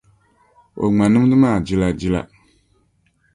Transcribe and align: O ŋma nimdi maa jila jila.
O 0.83 0.85
ŋma 0.91 1.05
nimdi 1.11 1.35
maa 1.43 1.57
jila 1.67 1.87
jila. 1.99 2.21